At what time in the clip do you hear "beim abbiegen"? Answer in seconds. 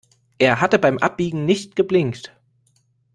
0.79-1.45